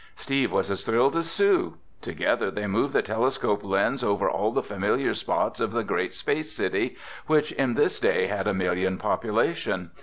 Steve 0.15 0.51
was 0.51 0.71
as 0.71 0.83
thrilled 0.83 1.15
as 1.15 1.29
Sue. 1.29 1.77
Together 2.01 2.49
they 2.49 2.65
moved 2.65 2.91
the 2.91 3.03
telescope 3.03 3.63
lens 3.63 4.03
over 4.03 4.27
all 4.27 4.51
the 4.51 4.63
familiar 4.63 5.13
spots 5.13 5.59
of 5.59 5.73
the 5.73 5.83
great 5.83 6.15
space 6.15 6.51
city, 6.51 6.97
which 7.27 7.51
in 7.51 7.75
this 7.75 7.99
day 7.99 8.25
had 8.25 8.47
a 8.47 8.53
million 8.55 8.97
population. 8.97 9.91